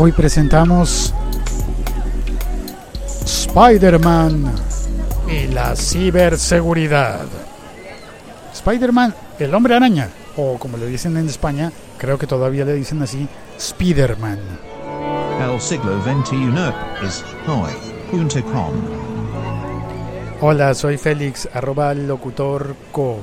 [0.00, 1.12] Hoy presentamos
[3.24, 4.44] Spider-Man
[5.28, 7.26] y la ciberseguridad.
[8.52, 13.02] Spider-Man, el hombre araña, o como le dicen en España, creo que todavía le dicen
[13.02, 13.26] así,
[13.56, 14.38] Spider-Man.
[15.42, 16.52] El siglo XXI
[17.04, 18.70] es hoy.com.
[20.40, 23.18] Hola, soy Félix, arroba locutor co.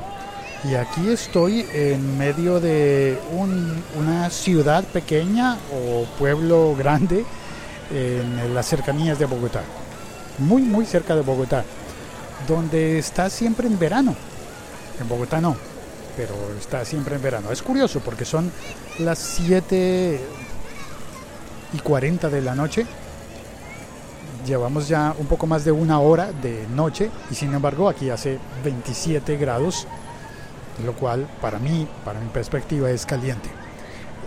[0.70, 7.24] Y aquí estoy en medio de un- una ciudad pequeña o pueblo grande
[7.94, 9.62] en las cercanías de Bogotá.
[10.40, 11.64] Muy, muy cerca de Bogotá.
[12.48, 14.16] Donde está siempre en verano.
[15.00, 15.56] En Bogotá no,
[16.18, 17.52] pero está siempre en verano.
[17.52, 18.52] Es curioso porque son
[19.00, 20.20] las 7
[21.74, 22.86] y 40 de la noche.
[24.48, 28.38] Llevamos ya un poco más de una hora de noche y sin embargo aquí hace
[28.64, 29.88] 27 grados
[30.84, 33.50] lo cual para mí, para mi perspectiva, es caliente.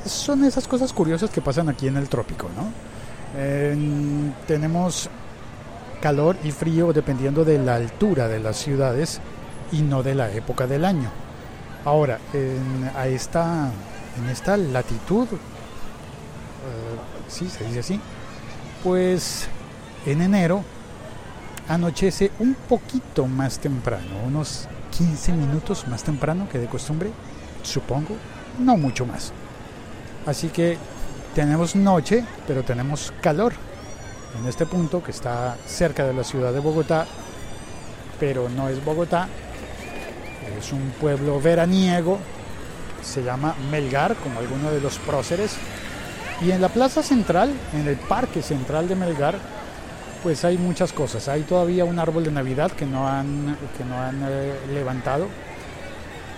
[0.07, 3.41] Son esas cosas curiosas que pasan aquí en el trópico, ¿no?
[3.41, 5.11] En- tenemos
[6.01, 9.21] calor y frío dependiendo de la altura de las ciudades
[9.73, 11.11] y no de la época del año.
[11.85, 13.71] Ahora, en, a esta,
[14.17, 15.37] en esta latitud, eh,
[17.29, 18.01] sí, se dice así,
[18.85, 19.49] pues
[20.07, 20.63] en enero
[21.69, 27.11] anochece un poquito más temprano, unos 15 minutos más temprano que de costumbre,
[27.63, 28.17] supongo,
[28.59, 29.33] no mucho más.
[30.27, 30.77] Así que
[31.35, 33.53] tenemos noche, pero tenemos calor
[34.39, 37.07] en este punto que está cerca de la ciudad de Bogotá,
[38.21, 39.29] pero no es Bogotá,
[40.59, 42.19] es un pueblo veraniego,
[43.03, 45.57] se llama Melgar, como alguno de los próceres,
[46.41, 49.39] y en la plaza central, en el parque central de Melgar,
[50.23, 51.29] pues hay muchas cosas.
[51.29, 55.27] Hay todavía un árbol de Navidad que no han, que no han eh, levantado.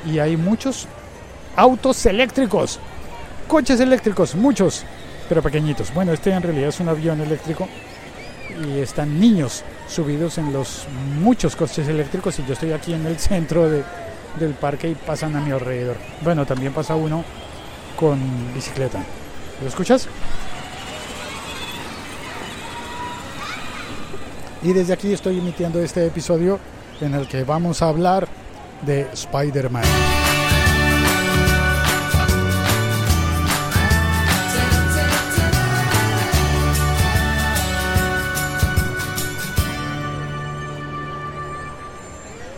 [0.07, 0.87] Y hay muchos
[1.57, 2.79] autos eléctricos.
[3.49, 4.85] Coches eléctricos, muchos,
[5.29, 5.93] pero pequeñitos.
[5.93, 7.69] Bueno, este en realidad es un avión eléctrico.
[8.65, 10.87] Y están niños subidos en los
[11.21, 12.39] muchos coches eléctricos.
[12.39, 13.85] Y yo estoy aquí en el centro de-
[14.39, 15.97] del parque y pasan a mi alrededor.
[16.23, 17.25] Bueno, también pasa uno
[17.97, 18.19] con
[18.55, 19.03] bicicleta.
[19.61, 20.09] ¿Lo escuchas?
[24.63, 26.59] Y desde aquí estoy emitiendo este episodio
[27.01, 28.29] en el que vamos a hablar
[28.83, 29.85] de Spider-Man.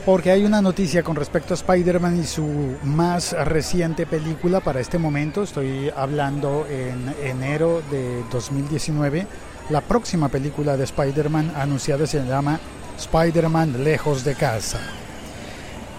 [0.04, 4.98] Porque hay una noticia con respecto a Spider-Man y su más reciente película para este
[4.98, 5.44] momento.
[5.44, 9.28] Estoy hablando en enero de 2019.
[9.70, 12.58] La próxima película de Spider-Man anunciada se llama
[12.98, 14.80] Spider-Man Lejos de Casa.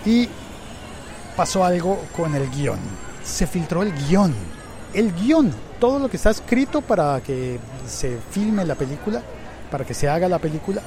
[0.06, 0.28] Y
[1.38, 2.80] pasó algo con el guion.
[3.24, 4.34] Se filtró el guion.
[4.94, 7.58] El guion, todo lo que está escrito para que
[7.88, 9.22] se filme la película,
[9.72, 10.82] para que se haga la película,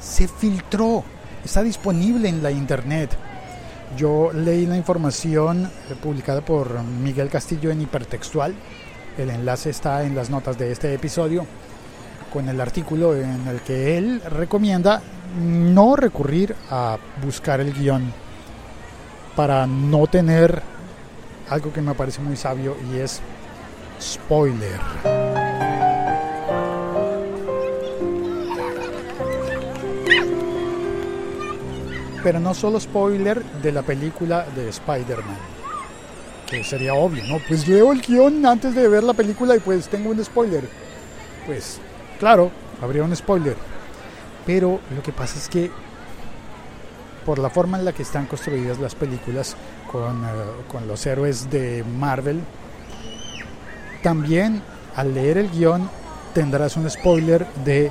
[0.00, 1.02] se filtró.
[1.44, 3.10] Está disponible en la internet.
[3.96, 8.54] Yo leí la información eh, publicada por Miguel Castillo en Hipertextual.
[9.18, 11.44] El enlace está en las notas de este episodio
[12.32, 15.02] con el artículo en el que él recomienda
[15.38, 18.12] no recurrir a buscar el guion
[19.36, 20.62] para no tener
[21.48, 23.20] algo que me parece muy sabio y es
[24.00, 24.80] spoiler.
[32.22, 35.38] Pero no solo spoiler de la película de Spider-Man,
[36.46, 37.38] que sería obvio, ¿no?
[37.48, 40.68] Pues leo el guion antes de ver la película y pues tengo un spoiler.
[41.46, 41.80] Pues
[42.20, 43.56] claro, habría un spoiler.
[44.46, 45.70] Pero lo que pasa es que
[47.26, 49.56] por la forma en la que están construidas las películas
[49.90, 50.28] con, eh,
[50.68, 52.40] con los héroes de Marvel,
[54.02, 54.62] también
[54.96, 55.90] al leer el guion
[56.34, 57.90] tendrás un spoiler de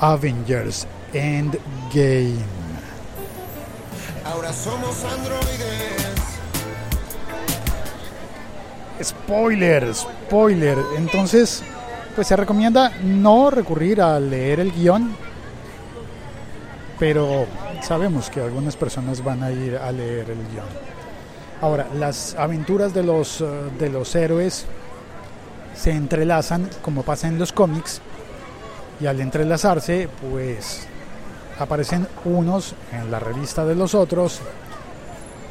[0.00, 2.36] Avengers Endgame.
[4.24, 6.08] Ahora somos androides.
[9.02, 10.78] Spoiler, spoiler.
[10.96, 11.62] Entonces,
[12.18, 15.14] pues se recomienda no recurrir a leer el guion,
[16.98, 17.46] pero
[17.80, 20.66] sabemos que algunas personas van a ir a leer el guion.
[21.60, 23.46] Ahora, las aventuras de los, eh,
[23.78, 24.66] de los héroes
[25.76, 28.00] se entrelazan como pasa en los cómics
[29.00, 30.88] y al entrelazarse, pues
[31.60, 34.40] aparecen unos en la revista de los otros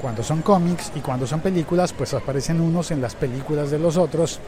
[0.01, 3.95] cuando son cómics y cuando son películas, pues aparecen unos en las películas de los
[3.95, 4.41] otros.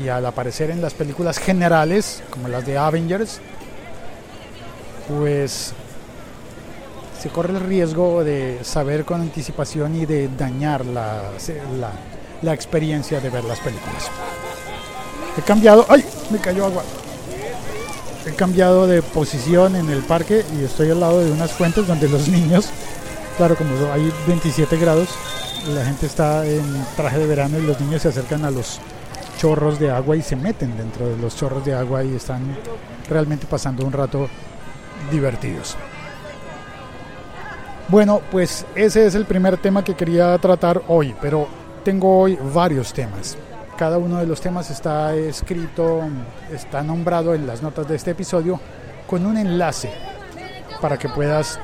[0.00, 3.40] Y al aparecer en las películas generales, como las de Avengers,
[5.08, 5.74] pues
[7.22, 11.22] se corre el riesgo de saber con anticipación y de dañar la,
[12.42, 14.10] la, experiencia de ver las películas.
[15.38, 15.86] He cambiado.
[15.88, 16.04] ¡Ay!
[16.30, 16.82] Me cayó agua.
[18.26, 22.08] He cambiado de posición en el parque y estoy al lado de unas fuentes donde
[22.08, 22.70] los niños,
[23.36, 25.08] claro, como hay 27 grados,
[25.68, 28.80] la gente está en traje de verano y los niños se acercan a los
[29.42, 32.42] chorros de agua y se meten dentro de los chorros de agua y están
[33.10, 34.28] realmente pasando un rato
[35.10, 35.76] divertidos.
[37.88, 41.48] Bueno, pues ese es el primer tema que quería tratar hoy, pero
[41.84, 43.36] tengo hoy varios temas.
[43.76, 46.02] Cada uno de los temas está escrito,
[46.52, 48.60] está nombrado en las notas de este episodio
[49.08, 49.90] con un enlace
[50.80, 51.58] para que puedas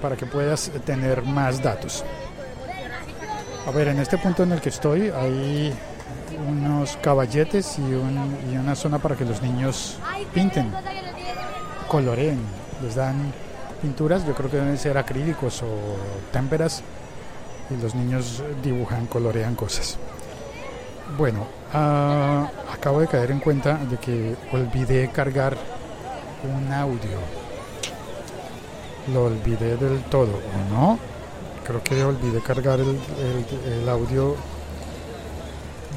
[0.00, 2.04] para que puedas tener más datos.
[3.66, 5.74] A ver, en este punto en el que estoy hay
[6.48, 9.98] unos caballetes y, y una zona para que los niños
[10.32, 10.72] pinten,
[11.88, 12.40] coloreen,
[12.82, 13.32] les dan
[13.80, 15.68] pinturas, yo creo que deben ser acrílicos o
[16.32, 16.82] témperas
[17.70, 19.98] y los niños dibujan, colorean cosas.
[21.18, 25.56] Bueno, ah, acabo de caer en cuenta de que olvidé cargar
[26.44, 27.18] un audio.
[29.12, 30.98] Lo olvidé del todo, ¿o no?
[31.64, 34.34] Creo que olvidé cargar el, audio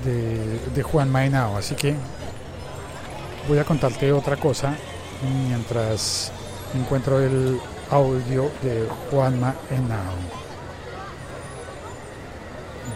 [0.09, 1.95] de, Juan Mainao, así que
[3.47, 4.75] voy a contarte otra cosa
[5.47, 6.31] mientras
[6.73, 7.59] encuentro el
[7.89, 10.15] audio de Juanma Henao.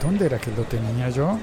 [0.02, 1.38] ¿Dónde era que lo tenía yo?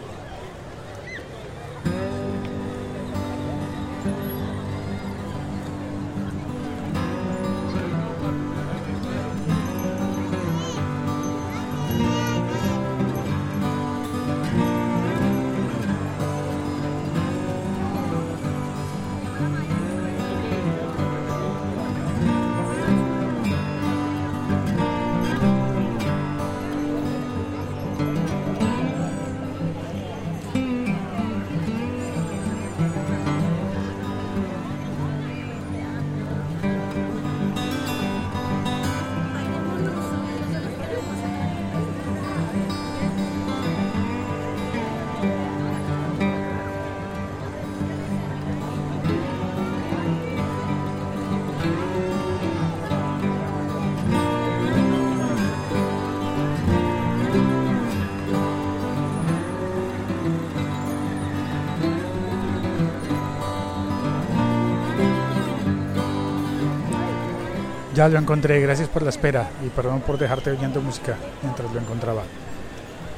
[67.98, 71.80] Ya lo encontré, gracias por la espera y perdón por dejarte oyendo música mientras lo
[71.80, 72.22] encontraba.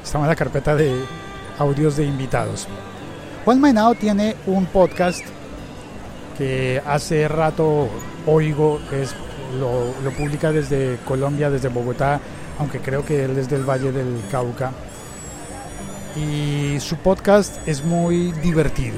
[0.03, 0.95] Estamos en la carpeta de
[1.59, 2.67] audios de invitados.
[3.45, 5.23] Juan Mainao tiene un podcast
[6.35, 7.89] que hace rato
[8.25, 9.13] oigo, es,
[9.59, 12.19] lo, lo publica desde Colombia, desde Bogotá,
[12.57, 14.71] aunque creo que él es del Valle del Cauca.
[16.15, 18.97] Y su podcast es muy divertido.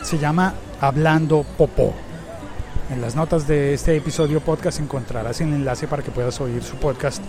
[0.00, 1.92] Se llama Hablando Popó.
[2.90, 6.76] En las notas de este episodio podcast encontrarás el enlace para que puedas oír su
[6.76, 7.22] podcast.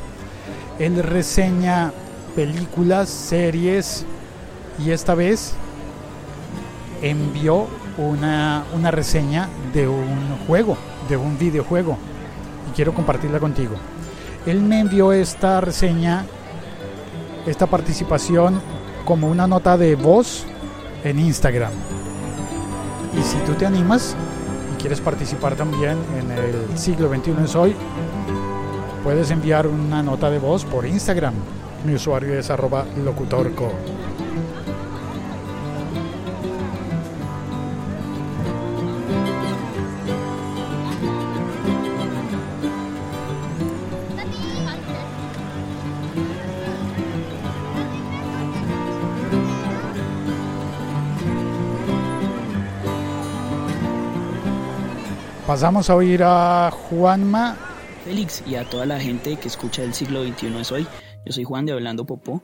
[0.79, 1.93] Él reseña
[2.35, 4.05] películas, series
[4.83, 5.53] y esta vez
[7.01, 7.67] envió
[7.97, 11.97] una, una reseña de un juego, de un videojuego
[12.69, 13.75] y quiero compartirla contigo.
[14.45, 16.25] Él me envió esta reseña,
[17.45, 18.59] esta participación
[19.05, 20.45] como una nota de voz
[21.05, 21.71] en Instagram.
[23.17, 24.17] Y si tú te animas,
[24.85, 27.75] quieres participar también en el siglo XXI es hoy,
[29.03, 31.33] puedes enviar una nota de voz por Instagram.
[31.87, 33.71] Mi usuario es arroba locutorco.
[55.55, 57.57] Pasamos a oír a Juanma.
[58.03, 60.85] Félix y a toda la gente que escucha el siglo XXI es hoy.
[61.25, 62.43] Yo soy Juan de Hablando Popó.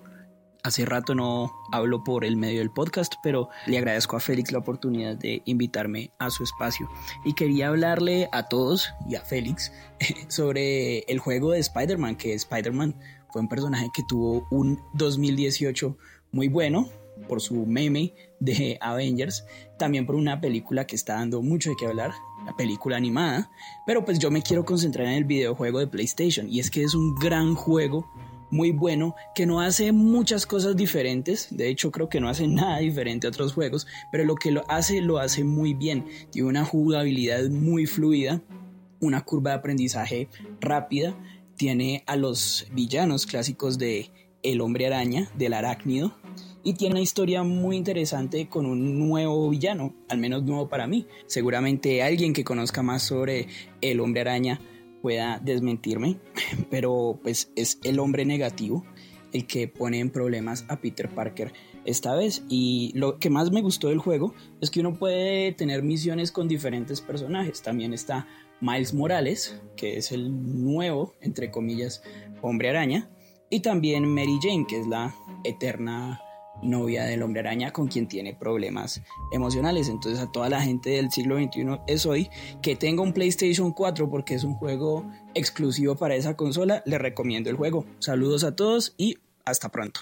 [0.64, 4.60] Hace rato no hablo por el medio del podcast, pero le agradezco a Félix la
[4.60, 6.90] oportunidad de invitarme a su espacio.
[7.26, 9.74] Y quería hablarle a todos y a Félix
[10.30, 12.96] sobre el juego de Spider-Man, que Spider-Man
[13.30, 15.98] fue un personaje que tuvo un 2018
[16.32, 16.88] muy bueno
[17.28, 19.46] por su meme de Avengers,
[19.78, 22.12] también por una película que está dando mucho de qué hablar,
[22.46, 23.50] la película animada,
[23.86, 26.96] pero pues yo me quiero concentrar en el videojuego de PlayStation y es que es
[26.96, 28.10] un gran juego
[28.52, 32.80] muy bueno que no hace muchas cosas diferentes, de hecho creo que no hace nada
[32.80, 36.66] diferente a otros juegos, pero lo que lo hace lo hace muy bien, tiene una
[36.66, 38.42] jugabilidad muy fluida,
[39.00, 40.30] una curva de aprendizaje
[40.60, 41.16] rápida,
[41.56, 44.12] tiene a los villanos clásicos de
[44.44, 46.16] El hombre araña, del arácnido,
[46.64, 51.08] y tiene una historia muy interesante con un nuevo villano, al menos nuevo para mí.
[51.28, 53.48] Seguramente alguien que conozca más sobre
[53.82, 54.60] el hombre araña
[55.02, 56.20] pueda desmentirme,
[56.70, 58.86] pero pues es el hombre negativo
[59.34, 61.54] el que pone en problemas a Peter Parker
[61.86, 62.44] esta vez.
[62.50, 66.48] Y lo que más me gustó del juego es que uno puede tener misiones con
[66.48, 67.62] diferentes personajes.
[67.62, 68.28] También está
[68.60, 72.04] Miles Morales, que es el nuevo, entre comillas,
[72.42, 73.10] hombre araña.
[73.54, 76.22] Y también Mary Jane, que es la eterna
[76.64, 79.02] novia del hombre araña con quien tiene problemas
[79.34, 79.90] emocionales.
[79.90, 82.30] Entonces a toda la gente del siglo XXI es hoy
[82.62, 87.50] que tenga un PlayStation 4 porque es un juego exclusivo para esa consola, le recomiendo
[87.50, 87.86] el juego.
[88.00, 90.00] Saludos a todos y hasta pronto.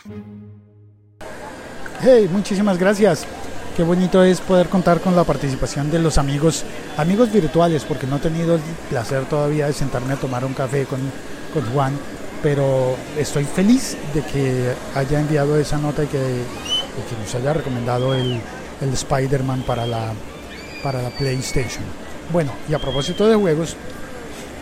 [2.01, 3.25] Hey, muchísimas gracias.
[3.75, 6.65] Qué bonito es poder contar con la participación de los amigos,
[6.98, 10.86] amigos virtuales, porque no he tenido el placer todavía de sentarme a tomar un café
[10.86, 11.00] con,
[11.51, 11.98] con Juan
[12.41, 16.43] pero estoy feliz de que haya enviado esa nota y que,
[17.22, 18.39] nos haya recomendado el,
[18.81, 20.13] el Spider-Man para la,
[20.84, 21.84] para la PlayStation.
[22.31, 23.75] Bueno, y a propósito de juegos,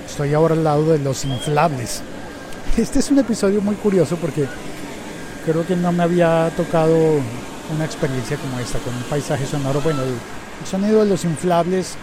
[0.05, 2.01] estoy ahora al lado de los inflables.
[2.77, 4.46] Este es un episodio muy curioso porque
[5.46, 6.96] creo que no me había tocado
[7.74, 9.81] una experiencia como esta, con un paisaje sonoro.
[9.81, 11.96] Bueno, el, el sonido de los inflables,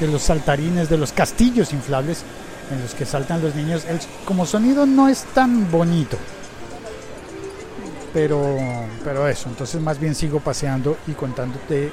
[0.00, 2.24] de los saltarines, de los castillos inflables,
[2.70, 3.84] en los que saltan los niños.
[3.84, 6.16] El, como sonido no es tan bonito.
[8.12, 8.56] Pero,
[9.04, 11.90] pero eso, entonces más bien sigo paseando y contándote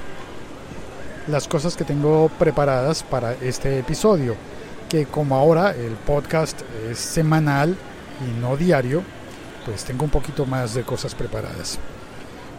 [1.28, 4.36] las cosas que tengo preparadas para este episodio.
[4.90, 7.76] Que como ahora el podcast es semanal
[8.26, 9.04] y no diario,
[9.66, 11.80] pues tengo un poquito más de cosas preparadas.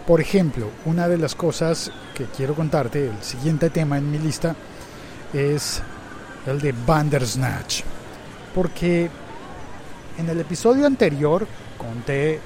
[0.06, 4.54] Por ejemplo, una de las cosas que quiero contarte, el siguiente tema en mi lista,
[5.32, 5.82] es
[6.46, 7.82] el de Bandersnatch
[8.56, 9.10] porque
[10.16, 11.46] en el episodio anterior
[11.76, 12.40] conté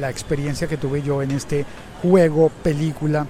[0.00, 1.64] la experiencia que tuve yo en este
[2.02, 3.24] juego, película,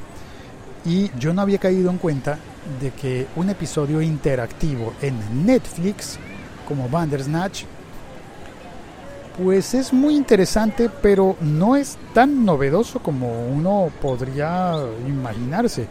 [0.86, 2.38] y yo no había caído en cuenta
[2.80, 6.18] de que un episodio interactivo en Netflix,
[6.66, 7.64] como Bandersnatch,
[9.36, 14.74] pues es muy interesante, pero no es tan novedoso como uno podría
[15.06, 15.86] imaginarse.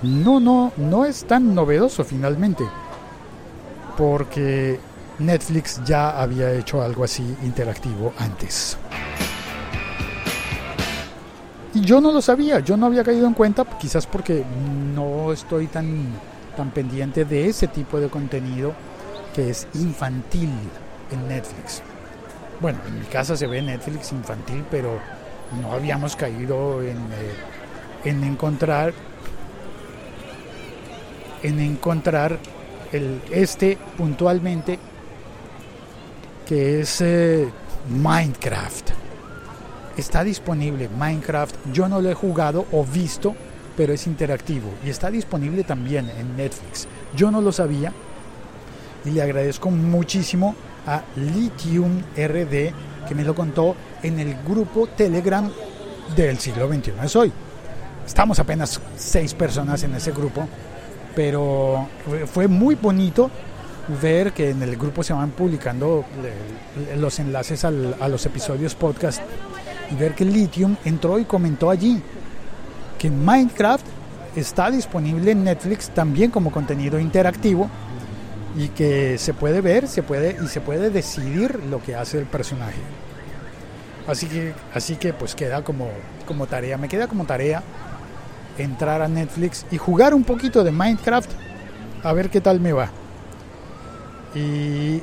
[0.00, 2.64] No, no, no es tan novedoso finalmente.
[3.96, 4.80] Porque
[5.26, 8.76] Netflix ya había hecho algo así interactivo antes.
[11.74, 14.44] Y yo no lo sabía, yo no había caído en cuenta, quizás porque
[14.94, 16.06] no estoy tan,
[16.56, 18.74] tan pendiente de ese tipo de contenido
[19.34, 20.50] que es infantil
[21.10, 21.82] en Netflix.
[22.60, 25.00] Bueno, en mi casa se ve Netflix infantil, pero
[25.60, 27.34] no habíamos caído en, eh,
[28.04, 28.92] en encontrar
[31.42, 32.38] en encontrar
[32.92, 34.78] el, este puntualmente
[36.52, 37.48] que es eh,
[37.88, 38.90] Minecraft.
[39.96, 43.34] Está disponible Minecraft, yo no lo he jugado o visto,
[43.74, 46.86] pero es interactivo y está disponible también en Netflix.
[47.16, 47.90] Yo no lo sabía
[49.06, 50.54] y le agradezco muchísimo
[50.86, 55.50] a Lithium RD que me lo contó en el grupo Telegram
[56.14, 57.32] del siglo XXI es hoy.
[58.06, 60.46] Estamos apenas seis personas en ese grupo,
[61.16, 61.88] pero
[62.30, 63.30] fue muy bonito
[64.00, 66.04] ver que en el grupo se van publicando
[66.96, 69.20] los enlaces a los episodios podcast
[69.90, 72.02] y ver que Lithium entró y comentó allí
[72.98, 73.84] que Minecraft
[74.36, 77.68] está disponible en Netflix también como contenido interactivo
[78.56, 82.26] y que se puede ver, se puede y se puede decidir lo que hace el
[82.26, 82.78] personaje.
[84.06, 85.88] Así que así que pues queda como
[86.26, 87.62] como tarea, me queda como tarea
[88.58, 91.30] entrar a Netflix y jugar un poquito de Minecraft
[92.02, 92.90] a ver qué tal me va.
[94.34, 95.02] Y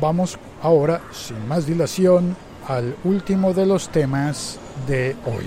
[0.00, 2.36] vamos ahora, sin más dilación,
[2.66, 5.46] al último de los temas de hoy.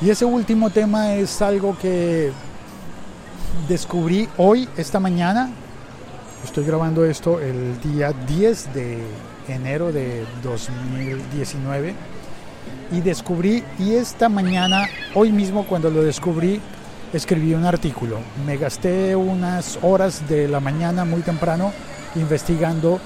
[0.00, 2.32] Y ese último tema es algo que
[3.68, 5.50] descubrí hoy, esta mañana.
[6.42, 8.98] Estoy grabando esto el día 10 de
[9.46, 11.94] enero de 2019.
[12.90, 16.60] Y descubrí, y esta mañana, hoy mismo cuando lo descubrí,
[17.12, 18.18] escribí un artículo.
[18.46, 21.72] Me gasté unas horas de la mañana muy temprano
[22.16, 23.00] investigando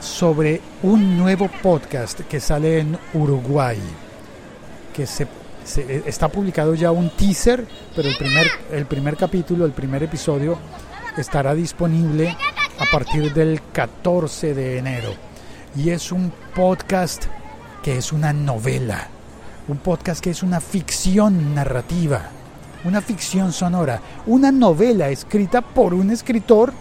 [0.00, 3.78] sobre un nuevo podcast que sale en Uruguay,
[4.92, 5.28] que se,
[6.06, 10.58] está publicado ya un teaser, pero el primer, el primer capítulo, el primer episodio
[11.16, 12.36] estará disponible
[12.78, 15.14] a partir del 14 de enero.
[15.76, 17.26] Y es un podcast
[17.82, 19.08] que es una novela,
[19.68, 22.30] un podcast que es una ficción narrativa
[22.84, 26.72] una ficción sonora, una novela escrita por un escritor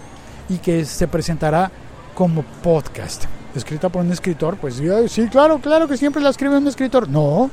[0.50, 1.72] y que se presentará
[2.14, 3.26] como podcast.
[3.56, 7.08] escrita por un escritor, pues sí, claro, claro que siempre la escribe un escritor.
[7.10, 7.50] No,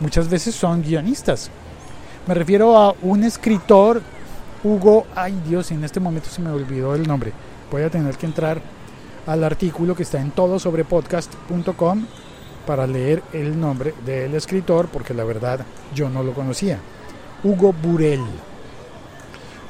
[0.00, 1.50] muchas veces son guionistas.
[2.26, 4.00] Me refiero a un escritor,
[4.62, 7.32] Hugo, ay Dios, en este momento se me olvidó el nombre.
[7.70, 8.60] Voy a tener que entrar
[9.26, 12.06] al artículo que está en todosobrepodcast.com
[12.66, 15.60] para leer el nombre del escritor, porque la verdad
[15.94, 16.78] yo no lo conocía.
[17.44, 18.20] Hugo Burel.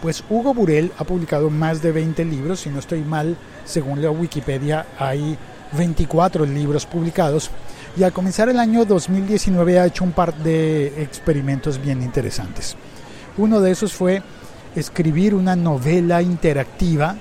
[0.00, 4.11] Pues Hugo Burel ha publicado más de 20 libros, si no estoy mal, según la
[4.11, 5.38] Wikipedia hay
[5.76, 7.50] 24 libros publicados
[7.97, 12.76] y al comenzar el año 2019 ha hecho un par de experimentos bien interesantes.
[13.37, 14.23] Uno de esos fue
[14.75, 17.17] escribir una novela interactiva,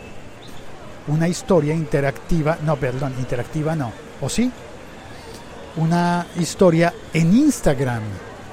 [1.08, 3.91] una historia interactiva, no, perdón, interactiva no,
[4.22, 4.51] ¿o sí?
[5.77, 8.01] Una historia en Instagram,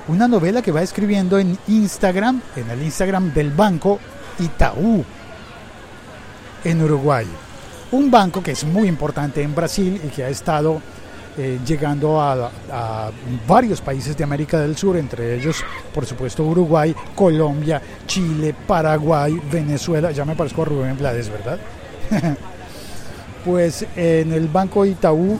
[0.09, 3.99] una novela que va escribiendo en Instagram, en el Instagram del banco
[4.39, 5.05] Itaú,
[6.65, 7.27] en Uruguay.
[7.91, 10.81] Un banco que es muy importante en Brasil y que ha estado
[11.41, 12.51] eh, llegando a,
[13.47, 15.63] varios países de América del Sur, entre ellos,
[15.95, 20.11] por supuesto, Uruguay, Colombia, Chile, Paraguay, Venezuela.
[20.11, 21.59] Ya me parezco a Rubén Blades, ¿verdad?
[23.45, 25.39] pues en el Banco Itaú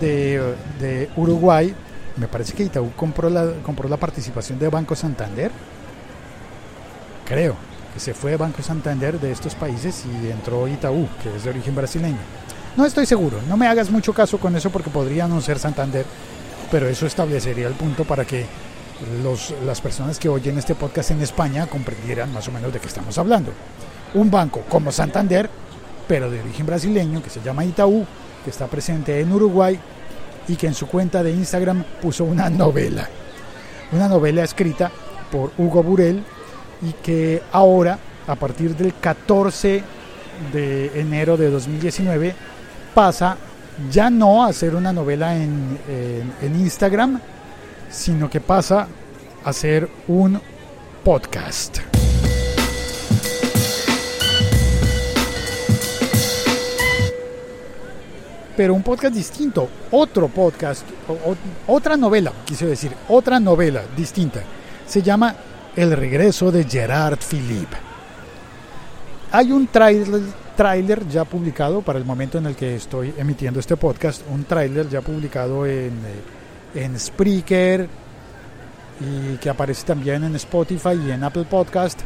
[0.00, 1.74] de, de, Uruguay,
[2.16, 5.50] me parece que Itaú compró la, participación de Banco Santander.
[7.26, 7.54] Creo
[7.92, 11.74] que se fue Banco Santander de estos países y entró Itaú, que es de origen
[11.74, 12.18] brasileño.
[12.76, 16.04] No estoy seguro, no me hagas mucho caso con eso porque podría no ser Santander,
[16.70, 18.46] pero eso establecería el punto para que
[19.64, 23.16] las personas que oyen este podcast en España comprendieran más o menos de qué estamos
[23.18, 23.52] hablando.
[24.14, 25.50] Un banco como Santander,
[26.06, 28.06] pero de origen brasileño, que se llama Itaú,
[28.44, 29.78] que está presente en Uruguay
[30.48, 33.08] y que en su cuenta de Instagram puso una novela.
[33.92, 34.90] Una novela escrita
[35.30, 36.22] por Hugo Burel
[36.82, 39.82] y que ahora, a partir del 14
[40.52, 42.34] de enero de 2019,
[42.94, 43.36] pasa
[43.90, 45.78] ya no a ser una novela en,
[46.40, 47.20] en, Instagram,
[47.90, 48.88] sino que pasa
[49.44, 50.40] a ser un
[51.04, 51.85] podcast.
[58.56, 60.86] Pero un podcast distinto, otro podcast,
[61.66, 64.40] otra novela, quise decir, otra novela distinta.
[64.86, 65.34] Se llama
[65.74, 67.76] El regreso de Gerard Philippe.
[69.32, 70.22] Hay un trailer
[70.56, 74.88] tráiler ya publicado para el momento en el que estoy emitiendo este podcast, un tráiler
[74.88, 75.92] ya publicado en,
[76.74, 77.86] en Spreaker
[78.98, 82.00] y que aparece también en Spotify y en Apple Podcast,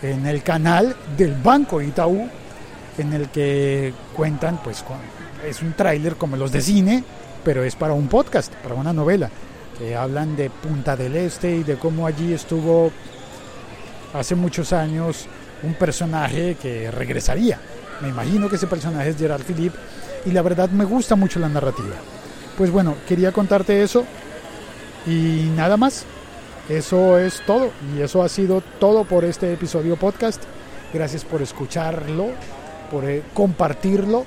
[0.00, 2.28] en el canal del Banco Itaú,
[2.98, 4.98] en el que cuentan, pues con,
[5.46, 7.04] es un tráiler como los de cine,
[7.44, 9.30] pero es para un podcast, para una novela,
[9.78, 12.90] que hablan de Punta del Este y de cómo allí estuvo
[14.14, 15.26] hace muchos años
[15.62, 17.58] un personaje que regresaría.
[18.00, 19.78] Me imagino que ese personaje es Gerard Philippe
[20.26, 21.94] y la verdad me gusta mucho la narrativa.
[22.56, 24.04] Pues bueno, quería contarte eso
[25.06, 26.04] y nada más.
[26.68, 30.42] Eso es todo y eso ha sido todo por este episodio podcast.
[30.94, 32.28] Gracias por escucharlo,
[32.90, 34.24] por eh, compartirlo.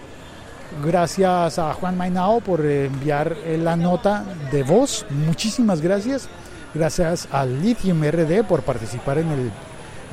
[0.84, 5.06] Gracias a Juan Mainao por enviar la nota de voz.
[5.10, 6.28] Muchísimas gracias.
[6.74, 9.52] Gracias a Lithium RD por participar en el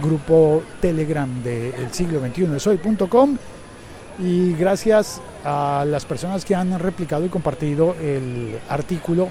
[0.00, 3.36] grupo Telegram del de siglo XXI de soy.com
[4.18, 9.28] y gracias a las personas que han replicado y compartido el artículo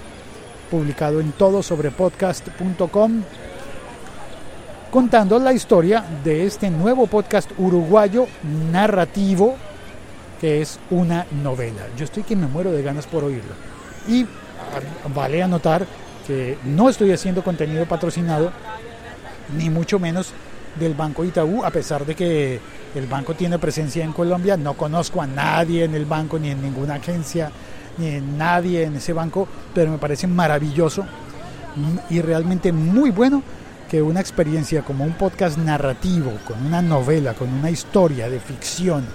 [0.69, 3.23] publicado en todo sobre podcast.com
[4.89, 8.27] contando la historia de este nuevo podcast uruguayo
[8.71, 9.55] narrativo
[10.41, 11.83] que es una novela.
[11.95, 13.53] Yo estoy que me muero de ganas por oírlo.
[14.07, 14.25] Y
[15.13, 15.85] vale anotar
[16.25, 18.51] que no estoy haciendo contenido patrocinado,
[19.55, 20.33] ni mucho menos
[20.79, 22.59] del Banco Itaú, a pesar de que
[22.95, 24.57] el banco tiene presencia en Colombia.
[24.57, 27.51] No conozco a nadie en el banco, ni en ninguna agencia,
[27.99, 31.05] ni en nadie en ese banco, pero me parece maravilloso
[32.09, 33.43] y realmente muy bueno
[33.89, 39.05] que una experiencia como un podcast narrativo, con una novela, con una historia de ficción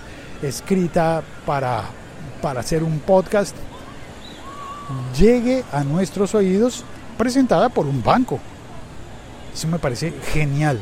[0.43, 1.85] escrita para,
[2.43, 3.57] para hacer un podcast,
[5.19, 6.85] llegue a nuestros oídos
[7.17, 8.39] presentada por un banco.
[9.55, 10.81] Eso me parece genial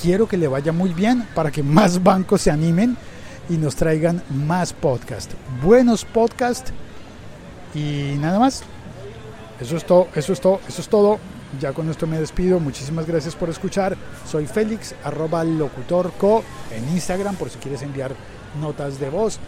[0.00, 2.96] quiero que le vaya muy bien para que más bancos se animen
[3.48, 5.32] y nos traigan más podcast.
[5.62, 6.70] Buenos podcast
[7.74, 8.62] y nada más.
[9.60, 11.18] Eso es todo, eso es todo, eso es todo.
[11.60, 12.60] Ya con esto me despido.
[12.60, 13.96] Muchísimas gracias por escuchar.
[14.26, 16.42] Soy Félix, arroba locutorco
[16.74, 18.14] en Instagram por si quieres enviar
[18.60, 19.38] notas de voz.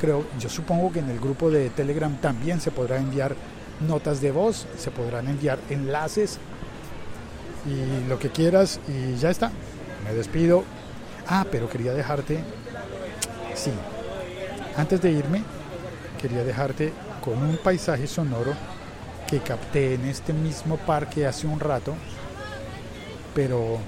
[0.00, 3.34] Creo, yo supongo que en el grupo de Telegram también se podrá enviar
[3.86, 6.38] notas de voz, se podrán enviar enlaces
[7.66, 9.50] y lo que quieras y ya está
[10.06, 10.64] me despido.
[11.28, 12.38] Ah, pero quería dejarte,
[13.54, 13.72] sí,
[14.76, 15.42] antes de irme,
[16.20, 18.54] quería dejarte con un paisaje sonoro
[19.26, 21.94] que capté en este mismo parque hace un rato,
[23.34, 23.78] pero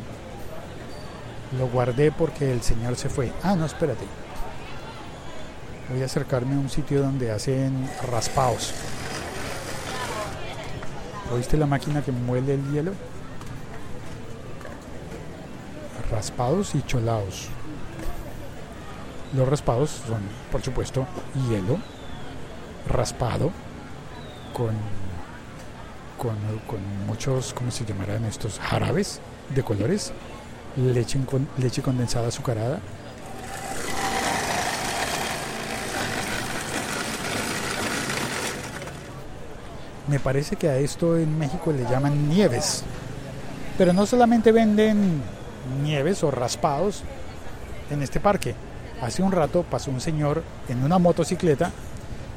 [1.57, 3.33] lo guardé porque el señor se fue.
[3.45, 4.05] Ah, no, espérate.
[5.91, 8.75] Voy a acercarme a un sitio donde hacen raspados.
[11.33, 12.93] ¿Oíste la máquina que muele el hielo?
[16.11, 17.49] Raspados y cholados.
[19.35, 20.21] Los raspados son,
[20.51, 21.07] por supuesto,
[21.49, 21.79] hielo
[22.89, 23.51] raspado
[24.55, 24.75] con,
[26.17, 26.37] con,
[27.07, 28.59] muchos, ¿cómo se llamarán estos?
[28.59, 29.21] Jarabes
[29.55, 30.13] de colores,
[30.77, 31.19] leche,
[31.59, 32.81] leche condensada azucarada.
[40.09, 42.83] Me parece que a esto en México le llaman nieves.
[43.77, 45.23] Pero no solamente venden
[45.83, 47.03] nieves o raspados
[47.91, 48.55] en este parque.
[49.03, 51.71] Hace un rato pasó un señor en una motocicleta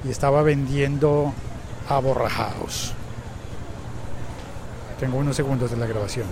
[0.06, 1.34] y estaba vendiendo
[1.88, 2.94] aborrajados.
[5.00, 6.28] Tengo unos segundos de la grabación.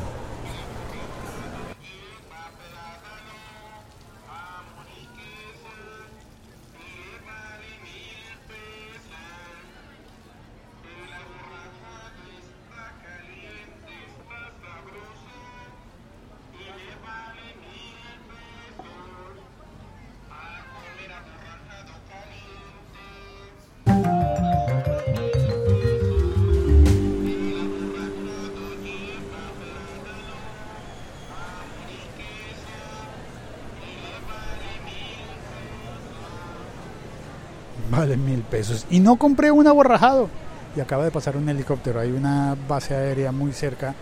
[37.99, 38.85] Vale mil pesos.
[38.89, 40.29] Y no compré un aborrajado.
[40.73, 41.99] Y acaba de pasar un helicóptero.
[41.99, 43.93] Hay una base aérea muy cerca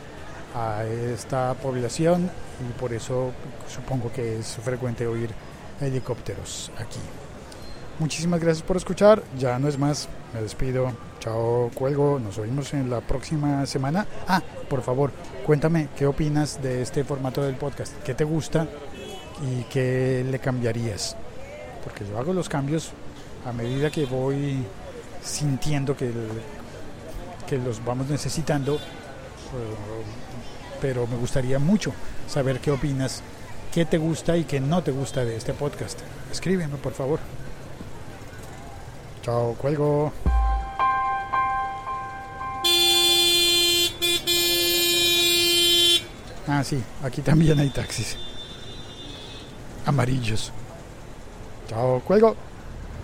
[0.54, 2.30] a esta población
[2.62, 3.32] y por eso
[3.68, 5.32] supongo que es frecuente oír
[5.82, 7.00] helicópteros aquí.
[7.98, 9.24] Muchísimas gracias por escuchar.
[9.36, 10.08] Ya no es más.
[10.32, 10.92] Me despido.
[11.20, 12.20] Chao, cuelgo.
[12.20, 14.06] Nos oímos en la próxima semana.
[14.28, 15.12] Ah, por favor,
[15.44, 17.94] cuéntame qué opinas de este formato del podcast.
[18.04, 18.68] ¿Qué te gusta
[19.42, 21.16] y qué le cambiarías?
[21.84, 22.92] Porque yo hago los cambios
[23.48, 24.58] a medida que voy
[25.24, 26.12] sintiendo que,
[27.48, 28.80] que los vamos necesitando, eh,
[30.82, 31.94] pero me gustaría mucho
[32.28, 33.22] saber qué opinas,
[33.74, 36.00] qué te gusta y qué no te gusta de este podcast.
[36.30, 37.20] Escríbeme, por favor.
[39.22, 40.12] Chao, cuelgo.
[46.50, 48.18] Ah, sí, aquí también hay taxis.
[49.86, 50.52] Amarillos.
[51.70, 52.36] Chao, cuelgo.